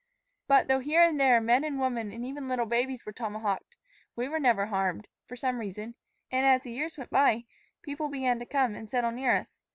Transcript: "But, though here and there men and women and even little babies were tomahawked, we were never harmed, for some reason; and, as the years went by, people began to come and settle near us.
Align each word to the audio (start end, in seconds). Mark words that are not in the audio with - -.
"But, 0.47 0.67
though 0.67 0.79
here 0.79 1.03
and 1.03 1.19
there 1.19 1.39
men 1.39 1.63
and 1.63 1.79
women 1.79 2.11
and 2.11 2.25
even 2.25 2.47
little 2.47 2.65
babies 2.65 3.05
were 3.05 3.11
tomahawked, 3.11 3.75
we 4.15 4.27
were 4.27 4.39
never 4.39 4.65
harmed, 4.65 5.07
for 5.27 5.35
some 5.35 5.59
reason; 5.59 5.93
and, 6.31 6.43
as 6.43 6.63
the 6.63 6.71
years 6.71 6.97
went 6.97 7.11
by, 7.11 7.45
people 7.83 8.09
began 8.09 8.39
to 8.39 8.47
come 8.47 8.73
and 8.73 8.89
settle 8.89 9.11
near 9.11 9.35
us. 9.35 9.59